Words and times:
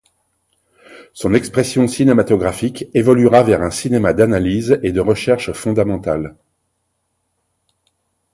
Son 1.13 1.35
expression 1.35 1.87
cinématographique 1.87 2.85
évoluera 2.95 3.43
vers 3.43 3.61
un 3.61 3.69
cinéma 3.69 4.13
d’analyse 4.13 4.79
et 4.81 4.91
de 4.91 4.99
recherche 4.99 5.51
fondamentale. 5.51 6.35